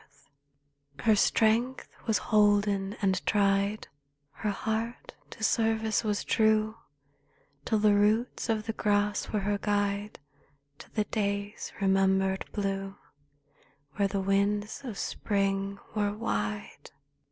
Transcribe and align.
44 0.95 0.97
THE 0.97 1.03
CLOUD 1.03 1.05
Her 1.11 1.15
strength 1.15 1.89
was 2.07 2.17
holden 2.17 2.95
and 3.03 3.23
tried, 3.27 3.87
Her 4.31 4.49
heart 4.49 5.13
to 5.29 5.43
service 5.43 6.03
was 6.03 6.23
true, 6.23 6.77
Till 7.65 7.77
the 7.77 7.93
roots 7.93 8.49
of 8.49 8.65
the 8.65 8.73
grass 8.73 9.29
were 9.29 9.59
guide 9.61 10.17
To 10.79 10.89
the 10.95 11.03
day's 11.03 11.71
remembered 11.79 12.51
blue, 12.51 12.97
Where 13.97 14.07
the 14.07 14.21
winds 14.21 14.81
of 14.83 14.97
Spring 14.97 15.77
were 15.93 16.11
wide. 16.13 16.89